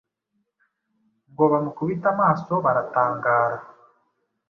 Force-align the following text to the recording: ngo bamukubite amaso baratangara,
ngo 1.31 1.43
bamukubite 1.51 2.05
amaso 2.13 2.53
baratangara, 2.65 3.57